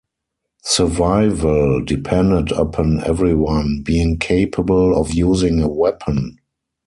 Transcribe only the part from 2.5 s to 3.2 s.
upon